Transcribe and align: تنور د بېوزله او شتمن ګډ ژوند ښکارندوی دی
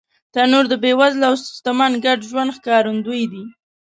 تنور 0.33 0.65
د 0.69 0.73
بېوزله 0.83 1.25
او 1.29 1.35
شتمن 1.57 1.93
ګډ 2.05 2.19
ژوند 2.29 2.53
ښکارندوی 2.57 3.23
دی 3.31 3.43